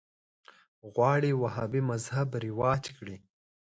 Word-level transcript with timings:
غواړي 0.93 1.31
وهابي 1.41 1.81
مذهب 1.89 2.29
رواج 2.45 2.83
کړي 2.97 3.17